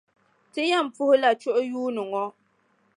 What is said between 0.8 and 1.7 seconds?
puhila chuɣu